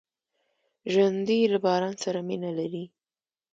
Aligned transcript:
ژوندي 0.91 1.39
له 1.53 1.57
باران 1.65 1.93
سره 2.03 2.19
مینه 2.27 2.51
لري 2.59 2.83